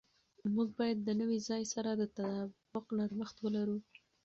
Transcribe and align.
موږ 0.53 0.67
باید 0.79 0.97
د 1.03 1.09
نوي 1.21 1.39
ځای 1.47 1.63
سره 1.73 1.89
د 1.95 2.03
تطابق 2.15 2.85
نرمښت 2.97 3.37
ولرو. 3.41 3.77